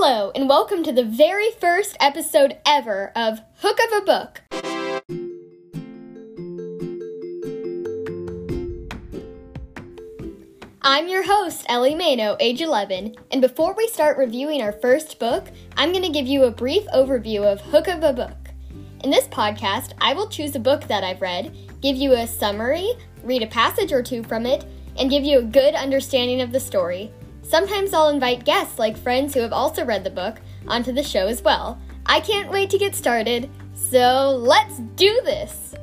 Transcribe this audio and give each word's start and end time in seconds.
Hello, 0.00 0.30
and 0.36 0.48
welcome 0.48 0.84
to 0.84 0.92
the 0.92 1.02
very 1.02 1.50
first 1.60 1.96
episode 1.98 2.56
ever 2.64 3.10
of 3.16 3.40
Hook 3.56 3.78
of 3.84 4.00
a 4.00 4.04
Book. 4.06 4.42
I'm 10.82 11.08
your 11.08 11.24
host, 11.24 11.66
Ellie 11.68 11.96
Mano, 11.96 12.36
age 12.38 12.60
11, 12.60 13.16
and 13.32 13.40
before 13.40 13.74
we 13.74 13.88
start 13.88 14.16
reviewing 14.16 14.62
our 14.62 14.70
first 14.70 15.18
book, 15.18 15.48
I'm 15.76 15.90
going 15.90 16.04
to 16.04 16.12
give 16.12 16.28
you 16.28 16.44
a 16.44 16.52
brief 16.52 16.86
overview 16.94 17.42
of 17.42 17.60
Hook 17.60 17.88
of 17.88 18.04
a 18.04 18.12
Book. 18.12 18.36
In 19.02 19.10
this 19.10 19.26
podcast, 19.26 19.94
I 20.00 20.14
will 20.14 20.28
choose 20.28 20.54
a 20.54 20.60
book 20.60 20.86
that 20.86 21.02
I've 21.02 21.20
read, 21.20 21.56
give 21.82 21.96
you 21.96 22.12
a 22.12 22.28
summary, 22.28 22.92
read 23.24 23.42
a 23.42 23.48
passage 23.48 23.90
or 23.90 24.04
two 24.04 24.22
from 24.22 24.46
it, 24.46 24.64
and 24.96 25.10
give 25.10 25.24
you 25.24 25.40
a 25.40 25.42
good 25.42 25.74
understanding 25.74 26.40
of 26.40 26.52
the 26.52 26.60
story. 26.60 27.10
Sometimes 27.48 27.94
I'll 27.94 28.10
invite 28.10 28.44
guests, 28.44 28.78
like 28.78 28.98
friends 28.98 29.32
who 29.32 29.40
have 29.40 29.54
also 29.54 29.82
read 29.82 30.04
the 30.04 30.10
book, 30.10 30.36
onto 30.66 30.92
the 30.92 31.02
show 31.02 31.28
as 31.28 31.40
well. 31.40 31.80
I 32.04 32.20
can't 32.20 32.52
wait 32.52 32.68
to 32.68 32.78
get 32.78 32.94
started, 32.94 33.48
so 33.72 34.36
let's 34.38 34.80
do 34.96 35.18
this! 35.24 35.74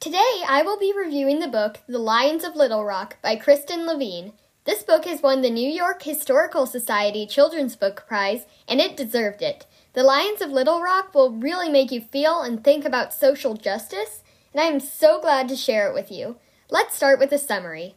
Today, 0.00 0.42
I 0.46 0.62
will 0.62 0.78
be 0.78 0.92
reviewing 0.94 1.38
the 1.38 1.48
book 1.48 1.78
The 1.88 1.98
Lions 1.98 2.44
of 2.44 2.56
Little 2.56 2.84
Rock 2.84 3.16
by 3.22 3.36
Kristin 3.36 3.86
Levine. 3.86 4.34
This 4.64 4.82
book 4.82 5.06
has 5.06 5.22
won 5.22 5.40
the 5.40 5.48
New 5.48 5.70
York 5.70 6.02
Historical 6.02 6.66
Society 6.66 7.26
Children's 7.26 7.74
Book 7.74 8.04
Prize, 8.06 8.44
and 8.68 8.82
it 8.82 8.98
deserved 8.98 9.40
it. 9.40 9.64
The 9.94 10.02
Lions 10.02 10.42
of 10.42 10.50
Little 10.50 10.82
Rock 10.82 11.14
will 11.14 11.32
really 11.32 11.70
make 11.70 11.90
you 11.90 12.02
feel 12.02 12.42
and 12.42 12.62
think 12.62 12.84
about 12.84 13.14
social 13.14 13.54
justice, 13.54 14.22
and 14.52 14.60
I 14.60 14.66
am 14.66 14.78
so 14.78 15.18
glad 15.22 15.48
to 15.48 15.56
share 15.56 15.88
it 15.88 15.94
with 15.94 16.12
you. 16.12 16.36
Let's 16.72 16.94
start 16.94 17.18
with 17.18 17.32
a 17.32 17.38
summary. 17.38 17.96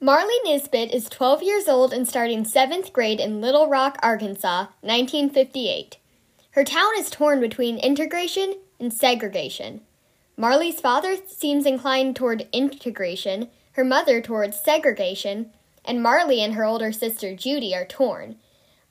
Marlee 0.00 0.42
Nisbett 0.46 0.94
is 0.94 1.10
12 1.10 1.42
years 1.42 1.68
old 1.68 1.92
and 1.92 2.08
starting 2.08 2.42
7th 2.42 2.90
grade 2.90 3.20
in 3.20 3.42
Little 3.42 3.68
Rock, 3.68 3.98
Arkansas, 4.02 4.68
1958. 4.80 5.98
Her 6.52 6.64
town 6.64 6.92
is 6.96 7.10
torn 7.10 7.38
between 7.38 7.76
integration 7.76 8.54
and 8.78 8.90
segregation. 8.90 9.82
Marlee's 10.38 10.80
father 10.80 11.18
seems 11.26 11.66
inclined 11.66 12.16
toward 12.16 12.48
integration, 12.50 13.50
her 13.72 13.84
mother 13.84 14.22
towards 14.22 14.58
segregation, 14.58 15.50
and 15.84 15.98
Marlee 15.98 16.40
and 16.40 16.54
her 16.54 16.64
older 16.64 16.92
sister 16.92 17.36
Judy 17.36 17.74
are 17.74 17.84
torn. 17.84 18.36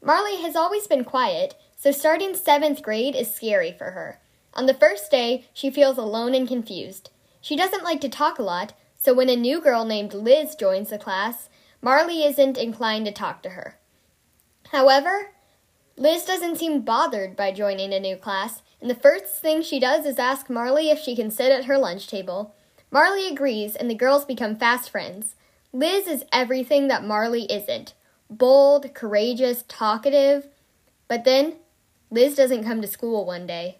Marlee 0.05 0.43
has 0.43 0.55
always 0.55 0.85
been 0.85 1.03
quiet, 1.03 1.55
so 1.75 1.89
starting 1.89 2.35
seventh 2.35 2.83
grade 2.83 3.15
is 3.15 3.33
scary 3.33 3.73
for 3.75 3.91
her. 3.91 4.19
On 4.53 4.67
the 4.67 4.75
first 4.75 5.09
day, 5.09 5.47
she 5.55 5.71
feels 5.71 5.97
alone 5.97 6.35
and 6.35 6.47
confused. 6.47 7.09
She 7.41 7.55
doesn't 7.55 7.83
like 7.83 8.01
to 8.01 8.09
talk 8.09 8.39
a 8.39 8.43
lot, 8.43 8.73
so 8.95 9.13
when 9.13 9.29
a 9.29 9.35
new 9.35 9.61
girl 9.61 9.85
named 9.85 10.13
Liz 10.13 10.55
joins 10.55 10.89
the 10.89 10.97
class, 10.97 11.49
Marlee 11.81 12.27
isn't 12.27 12.57
inclined 12.57 13.05
to 13.05 13.11
talk 13.11 13.41
to 13.43 13.51
her. 13.51 13.77
However, 14.71 15.31
Liz 15.95 16.25
doesn't 16.25 16.57
seem 16.57 16.81
bothered 16.81 17.35
by 17.35 17.51
joining 17.51 17.93
a 17.93 17.99
new 17.99 18.15
class, 18.17 18.61
and 18.81 18.89
the 18.89 18.95
first 18.95 19.41
thing 19.41 19.61
she 19.61 19.79
does 19.79 20.05
is 20.05 20.19
ask 20.19 20.47
Marlee 20.47 20.91
if 20.91 20.99
she 20.99 21.15
can 21.15 21.31
sit 21.31 21.51
at 21.51 21.65
her 21.65 21.77
lunch 21.77 22.07
table. 22.07 22.55
Marlee 22.91 23.31
agrees, 23.31 23.75
and 23.75 23.89
the 23.89 23.95
girls 23.95 24.25
become 24.25 24.55
fast 24.55 24.89
friends. 24.89 25.35
Liz 25.71 26.07
is 26.07 26.25
everything 26.31 26.87
that 26.87 27.03
Marlee 27.03 27.49
isn't 27.49 27.93
bold, 28.29 28.93
courageous, 28.93 29.63
talkative. 29.67 30.47
But 31.07 31.23
then, 31.23 31.55
Liz 32.11 32.35
doesn't 32.35 32.63
come 32.63 32.81
to 32.81 32.87
school 32.87 33.25
one 33.25 33.47
day, 33.47 33.79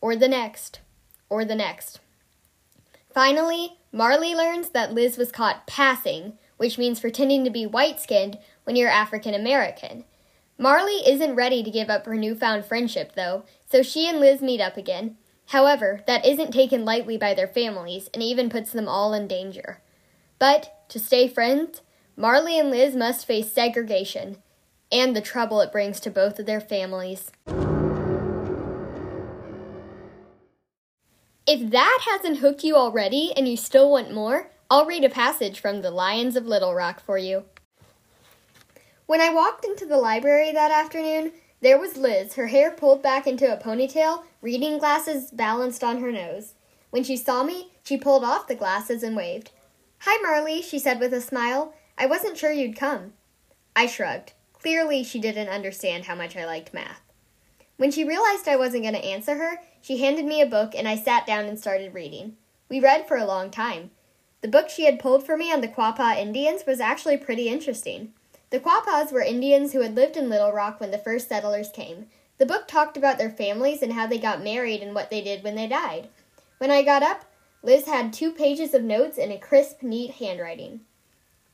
or 0.00 0.16
the 0.16 0.28
next, 0.28 0.80
or 1.28 1.44
the 1.44 1.54
next. 1.54 2.00
Finally, 3.12 3.78
Marlee 3.92 4.36
learns 4.36 4.70
that 4.70 4.92
Liz 4.92 5.16
was 5.16 5.32
caught 5.32 5.66
passing, 5.66 6.38
which 6.56 6.78
means 6.78 7.00
pretending 7.00 7.44
to 7.44 7.50
be 7.50 7.66
white 7.66 8.00
skinned 8.00 8.38
when 8.64 8.76
you're 8.76 8.88
African 8.88 9.34
American. 9.34 10.04
Marlee 10.58 11.06
isn't 11.06 11.34
ready 11.34 11.62
to 11.62 11.70
give 11.70 11.88
up 11.88 12.06
her 12.06 12.14
newfound 12.14 12.64
friendship, 12.64 13.14
though, 13.16 13.44
so 13.68 13.82
she 13.82 14.08
and 14.08 14.20
Liz 14.20 14.42
meet 14.42 14.60
up 14.60 14.76
again. 14.76 15.16
However, 15.46 16.02
that 16.06 16.24
isn't 16.24 16.52
taken 16.52 16.84
lightly 16.84 17.16
by 17.16 17.34
their 17.34 17.48
families 17.48 18.08
and 18.14 18.22
even 18.22 18.50
puts 18.50 18.70
them 18.70 18.86
all 18.86 19.14
in 19.14 19.26
danger. 19.26 19.80
But, 20.38 20.86
to 20.90 20.98
stay 20.98 21.26
friends, 21.26 21.80
Marlee 22.16 22.60
and 22.60 22.70
Liz 22.70 22.94
must 22.94 23.26
face 23.26 23.50
segregation 23.52 24.36
and 24.92 25.14
the 25.14 25.20
trouble 25.20 25.60
it 25.60 25.72
brings 25.72 26.00
to 26.00 26.10
both 26.10 26.38
of 26.38 26.46
their 26.46 26.60
families. 26.60 27.30
If 31.52 31.70
that 31.70 32.04
hasn't 32.08 32.38
hooked 32.38 32.62
you 32.62 32.76
already 32.76 33.32
and 33.36 33.48
you 33.48 33.56
still 33.56 33.90
want 33.90 34.14
more, 34.14 34.52
I'll 34.70 34.86
read 34.86 35.02
a 35.02 35.08
passage 35.08 35.58
from 35.58 35.82
The 35.82 35.90
Lions 35.90 36.36
of 36.36 36.46
Little 36.46 36.76
Rock 36.76 37.00
for 37.00 37.18
you. 37.18 37.42
When 39.06 39.20
I 39.20 39.34
walked 39.34 39.64
into 39.64 39.84
the 39.84 39.96
library 39.96 40.52
that 40.52 40.70
afternoon, 40.70 41.32
there 41.60 41.76
was 41.76 41.96
Liz, 41.96 42.34
her 42.34 42.46
hair 42.46 42.70
pulled 42.70 43.02
back 43.02 43.26
into 43.26 43.52
a 43.52 43.60
ponytail, 43.60 44.22
reading 44.40 44.78
glasses 44.78 45.32
balanced 45.32 45.82
on 45.82 46.00
her 46.00 46.12
nose. 46.12 46.54
When 46.90 47.02
she 47.02 47.16
saw 47.16 47.42
me, 47.42 47.72
she 47.82 47.96
pulled 47.96 48.22
off 48.22 48.46
the 48.46 48.54
glasses 48.54 49.02
and 49.02 49.16
waved. 49.16 49.50
Hi, 50.02 50.22
Marlee, 50.24 50.62
she 50.62 50.78
said 50.78 51.00
with 51.00 51.12
a 51.12 51.20
smile. 51.20 51.74
I 51.98 52.06
wasn't 52.06 52.38
sure 52.38 52.52
you'd 52.52 52.76
come. 52.76 53.14
I 53.74 53.86
shrugged. 53.86 54.34
Clearly, 54.52 55.02
she 55.02 55.18
didn't 55.18 55.48
understand 55.48 56.04
how 56.04 56.14
much 56.14 56.36
I 56.36 56.46
liked 56.46 56.72
math. 56.72 57.02
When 57.76 57.90
she 57.90 58.04
realized 58.04 58.46
I 58.46 58.54
wasn't 58.54 58.84
going 58.84 58.94
to 58.94 59.04
answer 59.04 59.34
her, 59.34 59.58
she 59.80 59.98
handed 59.98 60.24
me 60.24 60.40
a 60.40 60.46
book 60.46 60.74
and 60.74 60.86
I 60.86 60.96
sat 60.96 61.26
down 61.26 61.46
and 61.46 61.58
started 61.58 61.94
reading. 61.94 62.36
We 62.68 62.80
read 62.80 63.08
for 63.08 63.16
a 63.16 63.24
long 63.24 63.50
time. 63.50 63.90
The 64.42 64.48
book 64.48 64.68
she 64.68 64.84
had 64.84 65.00
pulled 65.00 65.24
for 65.24 65.36
me 65.36 65.52
on 65.52 65.60
the 65.60 65.68
Quapaw 65.68 66.18
Indians 66.18 66.64
was 66.66 66.80
actually 66.80 67.16
pretty 67.16 67.48
interesting. 67.48 68.12
The 68.50 68.60
Quapaws 68.60 69.12
were 69.12 69.22
Indians 69.22 69.72
who 69.72 69.82
had 69.82 69.94
lived 69.94 70.16
in 70.16 70.28
Little 70.28 70.52
Rock 70.52 70.80
when 70.80 70.90
the 70.90 70.98
first 70.98 71.28
settlers 71.28 71.70
came. 71.70 72.06
The 72.38 72.46
book 72.46 72.66
talked 72.66 72.96
about 72.96 73.18
their 73.18 73.30
families 73.30 73.82
and 73.82 73.92
how 73.92 74.06
they 74.06 74.18
got 74.18 74.42
married 74.42 74.82
and 74.82 74.94
what 74.94 75.10
they 75.10 75.20
did 75.20 75.44
when 75.44 75.56
they 75.56 75.66
died. 75.66 76.08
When 76.58 76.70
I 76.70 76.82
got 76.82 77.02
up, 77.02 77.26
Liz 77.62 77.86
had 77.86 78.12
two 78.12 78.32
pages 78.32 78.72
of 78.72 78.82
notes 78.82 79.18
in 79.18 79.30
a 79.30 79.38
crisp, 79.38 79.82
neat 79.82 80.12
handwriting. 80.12 80.80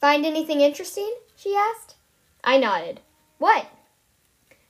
Find 0.01 0.25
anything 0.25 0.61
interesting? 0.61 1.13
she 1.35 1.57
asked. 1.57 1.97
I 2.45 2.59
nodded. 2.59 3.01
What? 3.39 3.67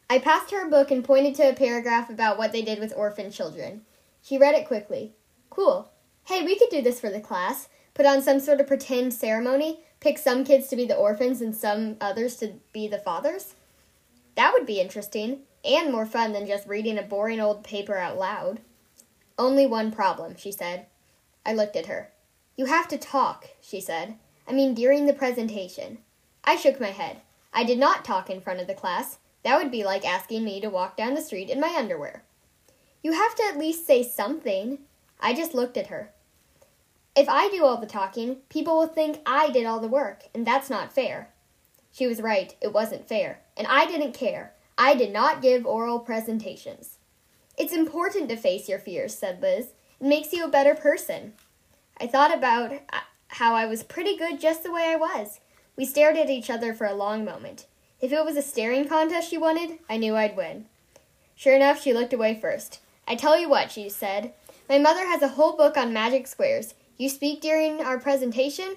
I 0.09 0.19
passed 0.19 0.53
her 0.53 0.67
a 0.67 0.71
book 0.71 0.91
and 0.91 1.05
pointed 1.05 1.35
to 1.37 1.49
a 1.49 1.55
paragraph 1.55 2.09
about 2.09 2.39
what 2.39 2.53
they 2.53 2.63
did 2.63 2.79
with 2.79 2.95
orphan 2.97 3.31
children. 3.31 3.83
She 4.23 4.39
read 4.39 4.55
it 4.55 4.67
quickly. 4.67 5.13
Cool. 5.51 5.91
Hey, 6.25 6.45
we 6.45 6.59
could 6.59 6.71
do 6.71 6.83
this 6.83 7.01
for 7.01 7.11
the 7.11 7.21
class. 7.21 7.69
Put 7.95 8.07
on 8.07 8.23
some 8.23 8.41
sort 8.41 8.61
of 8.61 8.67
pretend 8.67 9.15
ceremony, 9.15 9.81
pick 10.01 10.19
some 10.19 10.45
kids 10.45 10.69
to 10.69 10.77
be 10.77 10.85
the 10.85 10.97
orphans 10.97 11.41
and 11.41 11.57
some 11.57 11.97
others 12.01 12.37
to 12.37 12.55
be 12.73 12.87
the 12.87 12.99
fathers. 12.99 13.55
That 14.35 14.53
would 14.53 14.67
be 14.67 14.81
interesting, 14.81 15.41
and 15.65 15.91
more 15.91 16.07
fun 16.07 16.33
than 16.33 16.47
just 16.47 16.69
reading 16.69 16.99
a 16.99 17.03
boring 17.03 17.41
old 17.41 17.65
paper 17.65 17.97
out 17.97 18.19
loud. 18.19 18.61
Only 19.39 19.67
one 19.67 19.91
problem, 19.91 20.37
she 20.37 20.53
said. 20.53 20.87
I 21.45 21.53
looked 21.53 21.75
at 21.75 21.87
her. 21.87 22.13
You 22.57 22.67
have 22.67 22.87
to 22.89 22.99
talk, 22.99 23.49
she 23.61 23.81
said. 23.81 24.17
I 24.47 24.53
mean, 24.53 24.75
during 24.75 25.07
the 25.07 25.13
presentation. 25.13 25.99
I 26.45 26.57
shook 26.57 26.81
my 26.81 26.89
head. 26.91 27.23
I 27.53 27.65
did 27.65 27.79
not 27.79 28.05
talk 28.05 28.31
in 28.31 28.41
front 28.41 28.61
of 28.61 28.67
the 28.67 28.75
class. 28.75 29.19
That 29.47 29.63
would 29.63 29.71
be 29.71 29.85
like 29.85 30.05
asking 30.05 30.43
me 30.43 30.61
to 30.61 30.69
walk 30.69 30.97
down 30.97 31.15
the 31.15 31.21
street 31.21 31.51
in 31.51 31.61
my 31.61 31.73
underwear. 31.79 32.25
You 33.01 33.13
have 33.13 33.37
to 33.37 33.45
at 33.45 33.57
least 33.57 33.87
say 33.87 34.03
something. 34.03 34.81
I 35.21 35.35
just 35.35 35.55
looked 35.55 35.77
at 35.77 35.87
her. 35.87 36.11
If 37.15 37.29
I 37.29 37.49
do 37.51 37.65
all 37.65 37.77
the 37.77 37.87
talking, 37.87 38.39
people 38.49 38.77
will 38.77 38.89
think 38.89 39.21
I 39.25 39.51
did 39.51 39.65
all 39.65 39.79
the 39.79 39.87
work, 39.87 40.25
and 40.35 40.45
that's 40.45 40.69
not 40.69 40.93
fair. 40.93 41.29
She 41.93 42.09
was 42.09 42.21
right, 42.21 42.57
it 42.61 42.73
wasn't 42.73 43.07
fair, 43.07 43.43
and 43.57 43.69
I 43.69 43.87
didn't 43.87 44.15
care. 44.15 44.55
I 44.77 44.97
did 44.97 45.13
not 45.13 45.43
give 45.43 45.65
oral 45.65 46.01
presentations. 46.01 46.99
It's 47.57 47.73
important 47.73 48.29
to 48.31 48.37
face 48.37 48.69
your 48.69 48.81
fears, 48.81 49.17
said 49.17 49.41
Liz. 49.41 49.75
It 50.01 50.09
makes 50.09 50.33
you 50.33 50.45
a 50.45 50.49
better 50.49 50.75
person. 50.75 51.35
I 52.01 52.09
thought 52.09 52.37
about 52.37 52.73
uh, 52.73 52.99
how 53.29 53.55
I 53.55 53.67
was 53.67 53.85
pretty 53.85 54.17
good 54.17 54.41
just 54.41 54.65
the 54.65 54.73
way 54.73 54.93
I 54.93 54.97
was. 54.97 55.39
We 55.77 55.85
stared 55.85 56.17
at 56.17 56.31
each 56.31 56.51
other 56.51 56.75
for 56.75 56.89
a 56.89 56.95
long 56.97 57.25
moment. 57.25 57.67
If 58.01 58.13
it 58.13 58.25
was 58.25 58.37
a 58.37 58.43
staring 58.43 58.87
contest 58.87 59.31
she 59.31 59.39
wanted, 59.39 59.79
I 59.89 59.97
knew 59.97 60.17
I'd 60.17 60.37
win. 60.37 60.67
Sure 61.35 61.57
enough, 61.57 61.81
she 61.81 61.95
looked 61.95 62.13
away 62.13 62.39
first. 62.39 62.81
I 63.09 63.15
tell 63.15 63.39
you 63.39 63.49
what, 63.49 63.71
she 63.71 63.89
said. 63.89 64.33
My 64.69 64.79
mother 64.79 65.07
has 65.07 65.23
a 65.23 65.29
whole 65.29 65.57
book 65.57 65.77
on 65.77 65.93
magic 65.93 66.27
squares. 66.27 66.75
You 66.99 67.09
speak 67.09 67.41
during 67.41 67.81
our 67.81 67.99
presentation, 67.99 68.77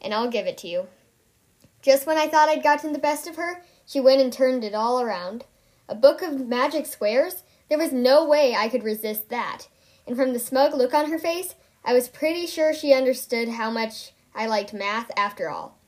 and 0.00 0.12
I'll 0.12 0.30
give 0.30 0.46
it 0.46 0.58
to 0.58 0.68
you. 0.68 0.88
Just 1.80 2.06
when 2.06 2.18
I 2.18 2.28
thought 2.28 2.48
I'd 2.48 2.62
gotten 2.62 2.92
the 2.92 2.98
best 2.98 3.26
of 3.26 3.36
her, 3.36 3.62
she 3.86 4.00
went 4.00 4.20
and 4.20 4.32
turned 4.32 4.64
it 4.64 4.74
all 4.74 5.00
around. 5.00 5.44
A 5.88 5.94
book 5.94 6.22
of 6.22 6.46
magic 6.46 6.86
squares? 6.86 7.42
There 7.68 7.78
was 7.78 7.92
no 7.92 8.24
way 8.26 8.54
I 8.54 8.68
could 8.68 8.84
resist 8.84 9.28
that. 9.30 9.68
And 10.06 10.16
from 10.16 10.32
the 10.32 10.38
smug 10.38 10.74
look 10.74 10.92
on 10.92 11.10
her 11.10 11.18
face, 11.18 11.54
I 11.84 11.92
was 11.92 12.08
pretty 12.08 12.46
sure 12.46 12.72
she 12.72 12.92
understood 12.92 13.48
how 13.48 13.70
much 13.70 14.12
I 14.34 14.46
liked 14.46 14.72
math 14.72 15.10
after 15.16 15.48
all. 15.48 15.78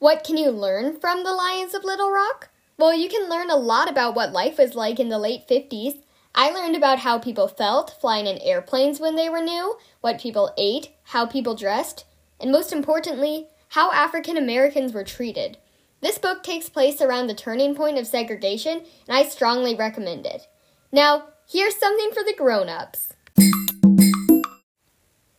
What 0.00 0.22
can 0.22 0.36
you 0.36 0.50
learn 0.50 1.00
from 1.00 1.24
the 1.24 1.32
Lions 1.32 1.74
of 1.74 1.82
Little 1.82 2.12
Rock? 2.12 2.50
Well, 2.76 2.94
you 2.94 3.08
can 3.08 3.28
learn 3.28 3.50
a 3.50 3.56
lot 3.56 3.90
about 3.90 4.14
what 4.14 4.32
life 4.32 4.56
was 4.56 4.76
like 4.76 5.00
in 5.00 5.08
the 5.08 5.18
late 5.18 5.48
50s. 5.48 5.98
I 6.36 6.52
learned 6.52 6.76
about 6.76 7.00
how 7.00 7.18
people 7.18 7.48
felt 7.48 7.96
flying 8.00 8.28
in 8.28 8.38
airplanes 8.38 9.00
when 9.00 9.16
they 9.16 9.28
were 9.28 9.40
new, 9.40 9.76
what 10.00 10.20
people 10.20 10.54
ate, 10.56 10.90
how 11.02 11.26
people 11.26 11.56
dressed, 11.56 12.04
and 12.38 12.52
most 12.52 12.72
importantly, 12.72 13.48
How 13.70 13.90
African 13.90 14.36
Americans 14.36 14.92
Were 14.92 15.02
Treated. 15.02 15.58
This 16.00 16.16
book 16.18 16.44
takes 16.44 16.68
place 16.68 17.00
around 17.00 17.26
the 17.26 17.34
turning 17.34 17.74
point 17.74 17.98
of 17.98 18.06
segregation, 18.06 18.82
and 19.08 19.16
I 19.16 19.24
strongly 19.24 19.74
recommend 19.74 20.26
it. 20.26 20.46
Now, 20.92 21.30
here's 21.50 21.74
something 21.74 22.12
for 22.12 22.22
the 22.22 22.36
grown 22.38 22.68
ups. 22.68 23.14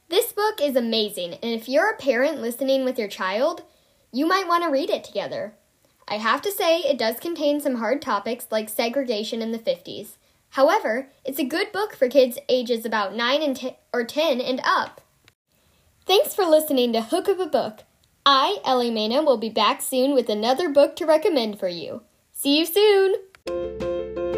This 0.09 0.33
book 0.33 0.59
is 0.61 0.75
amazing, 0.75 1.35
and 1.35 1.53
if 1.53 1.69
you're 1.69 1.91
a 1.91 1.97
parent 1.97 2.41
listening 2.41 2.83
with 2.83 2.99
your 2.99 3.07
child, 3.07 3.63
you 4.11 4.25
might 4.27 4.47
want 4.47 4.63
to 4.63 4.69
read 4.69 4.89
it 4.89 5.03
together. 5.03 5.53
I 6.07 6.15
have 6.15 6.41
to 6.41 6.51
say, 6.51 6.79
it 6.79 6.97
does 6.97 7.19
contain 7.19 7.61
some 7.61 7.75
hard 7.75 8.01
topics 8.01 8.47
like 8.49 8.69
segregation 8.69 9.41
in 9.41 9.51
the 9.51 9.59
50s. 9.59 10.17
However, 10.51 11.09
it's 11.23 11.39
a 11.39 11.45
good 11.45 11.71
book 11.71 11.95
for 11.95 12.09
kids 12.09 12.39
ages 12.49 12.85
about 12.85 13.15
9 13.15 13.43
and 13.43 13.55
t- 13.55 13.77
or 13.93 14.03
10 14.03 14.41
and 14.41 14.59
up. 14.63 15.01
Thanks 16.07 16.33
for 16.33 16.45
listening 16.45 16.91
to 16.93 17.01
Hook 17.01 17.27
of 17.27 17.39
a 17.39 17.45
Book. 17.45 17.81
I, 18.25 18.57
Ellie 18.65 18.91
Mena, 18.91 19.21
will 19.21 19.37
be 19.37 19.49
back 19.49 19.81
soon 19.81 20.13
with 20.13 20.29
another 20.29 20.69
book 20.69 20.95
to 20.95 21.05
recommend 21.05 21.59
for 21.59 21.67
you. 21.67 22.01
See 22.33 22.57
you 22.57 22.65
soon! 22.65 24.28